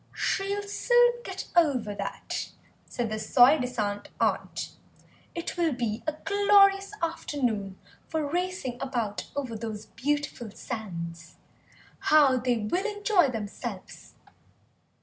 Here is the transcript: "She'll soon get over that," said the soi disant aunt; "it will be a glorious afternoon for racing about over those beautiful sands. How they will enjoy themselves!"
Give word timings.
"She'll 0.15 0.63
soon 0.63 1.11
get 1.23 1.47
over 1.55 1.93
that," 1.93 2.53
said 2.87 3.11
the 3.11 3.19
soi 3.19 3.59
disant 3.59 4.09
aunt; 4.19 4.71
"it 5.35 5.57
will 5.57 5.73
be 5.73 6.01
a 6.07 6.13
glorious 6.25 6.91
afternoon 7.03 7.77
for 8.07 8.25
racing 8.27 8.79
about 8.81 9.29
over 9.35 9.55
those 9.55 9.85
beautiful 9.85 10.49
sands. 10.49 11.35
How 11.99 12.37
they 12.37 12.57
will 12.57 12.87
enjoy 12.87 13.29
themselves!" 13.29 14.15